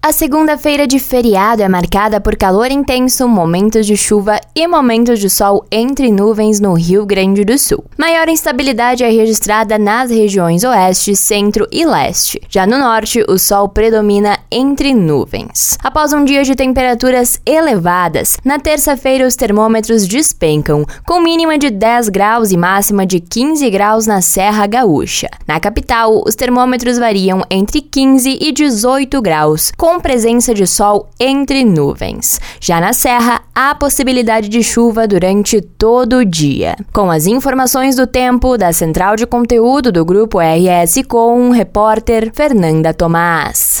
[0.00, 5.28] A segunda-feira de feriado é marcada por calor intenso, momentos de chuva e momentos de
[5.28, 7.84] sol entre nuvens no Rio Grande do Sul.
[7.98, 12.40] Maior instabilidade é registrada nas regiões oeste, centro e leste.
[12.48, 15.76] Já no norte, o sol predomina entre nuvens.
[15.82, 22.08] Após um dia de temperaturas elevadas, na terça-feira os termômetros despencam, com mínima de 10
[22.08, 25.28] graus e máxima de 15 graus na Serra Gaúcha.
[25.44, 31.08] Na capital, os termômetros variam entre 15 e 18 graus, com com presença de sol
[31.18, 32.38] entre nuvens.
[32.60, 36.76] Já na Serra, há possibilidade de chuva durante todo o dia.
[36.92, 42.30] Com as informações do tempo da Central de Conteúdo do Grupo RS com o repórter
[42.34, 43.76] Fernanda Tomás.